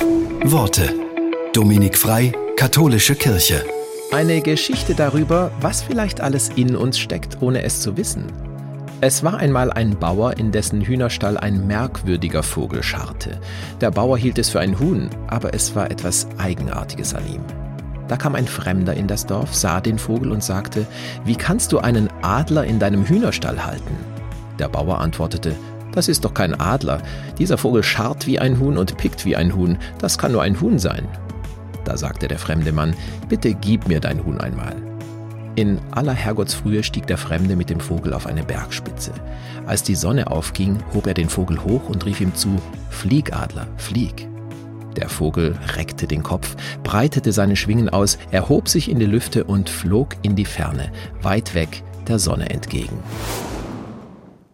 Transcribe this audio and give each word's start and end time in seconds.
Worte. 0.00 0.94
Dominik 1.52 1.96
Frei, 1.96 2.32
Katholische 2.56 3.14
Kirche. 3.14 3.64
Eine 4.12 4.40
Geschichte 4.40 4.94
darüber, 4.94 5.50
was 5.60 5.82
vielleicht 5.82 6.20
alles 6.20 6.48
in 6.56 6.74
uns 6.74 6.98
steckt, 6.98 7.38
ohne 7.40 7.62
es 7.62 7.80
zu 7.80 7.96
wissen. 7.96 8.24
Es 9.00 9.22
war 9.22 9.36
einmal 9.36 9.70
ein 9.70 9.98
Bauer, 9.98 10.38
in 10.38 10.52
dessen 10.52 10.80
Hühnerstall 10.80 11.36
ein 11.36 11.66
merkwürdiger 11.66 12.42
Vogel 12.42 12.82
scharrte. 12.82 13.40
Der 13.80 13.90
Bauer 13.90 14.18
hielt 14.18 14.38
es 14.38 14.48
für 14.48 14.60
ein 14.60 14.78
Huhn, 14.78 15.10
aber 15.28 15.54
es 15.54 15.74
war 15.74 15.90
etwas 15.90 16.26
Eigenartiges 16.38 17.14
an 17.14 17.26
ihm. 17.26 17.42
Da 18.08 18.16
kam 18.16 18.34
ein 18.34 18.46
Fremder 18.46 18.94
in 18.94 19.06
das 19.06 19.26
Dorf, 19.26 19.54
sah 19.54 19.80
den 19.80 19.98
Vogel 19.98 20.32
und 20.32 20.42
sagte, 20.42 20.86
Wie 21.24 21.36
kannst 21.36 21.72
du 21.72 21.78
einen 21.78 22.08
Adler 22.22 22.64
in 22.64 22.78
deinem 22.78 23.06
Hühnerstall 23.06 23.64
halten? 23.64 23.96
Der 24.58 24.68
Bauer 24.68 24.98
antwortete, 24.98 25.54
Das 25.92 26.08
ist 26.08 26.24
doch 26.24 26.34
kein 26.34 26.58
Adler. 26.58 27.02
Dieser 27.38 27.58
Vogel 27.58 27.82
scharrt 27.82 28.26
wie 28.26 28.38
ein 28.38 28.58
Huhn 28.58 28.78
und 28.78 28.96
pickt 28.96 29.24
wie 29.24 29.36
ein 29.36 29.54
Huhn. 29.54 29.78
Das 29.98 30.18
kann 30.18 30.32
nur 30.32 30.42
ein 30.42 30.60
Huhn 30.60 30.78
sein. 30.78 31.08
Da 31.84 31.96
sagte 31.96 32.28
der 32.28 32.38
fremde 32.38 32.72
Mann, 32.72 32.94
Bitte 33.28 33.54
gib 33.54 33.88
mir 33.88 34.00
dein 34.00 34.24
Huhn 34.24 34.40
einmal. 34.40 34.76
In 35.56 35.80
aller 35.90 36.12
Herrgottsfrühe 36.12 36.82
stieg 36.82 37.06
der 37.06 37.18
Fremde 37.18 37.56
mit 37.56 37.70
dem 37.70 37.80
Vogel 37.80 38.14
auf 38.14 38.26
eine 38.26 38.44
Bergspitze. 38.44 39.12
Als 39.66 39.82
die 39.82 39.96
Sonne 39.96 40.30
aufging, 40.30 40.78
hob 40.94 41.06
er 41.06 41.14
den 41.14 41.28
Vogel 41.28 41.62
hoch 41.64 41.88
und 41.88 42.06
rief 42.06 42.20
ihm 42.20 42.34
zu, 42.34 42.56
Flieg, 42.88 43.34
Adler, 43.34 43.66
flieg. 43.76 44.28
Der 44.96 45.08
Vogel 45.08 45.56
reckte 45.76 46.06
den 46.06 46.22
Kopf, 46.22 46.56
breitete 46.82 47.32
seine 47.32 47.56
Schwingen 47.56 47.88
aus, 47.88 48.18
erhob 48.30 48.68
sich 48.68 48.90
in 48.90 48.98
die 48.98 49.06
Lüfte 49.06 49.44
und 49.44 49.68
flog 49.68 50.16
in 50.22 50.34
die 50.36 50.44
Ferne, 50.44 50.90
weit 51.22 51.54
weg 51.54 51.82
der 52.08 52.18
Sonne 52.18 52.50
entgegen. 52.50 52.98